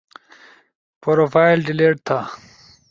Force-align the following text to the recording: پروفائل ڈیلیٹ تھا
پروفائل 1.01 1.57
ڈیلیٹ 1.67 1.95
تھا 2.07 2.19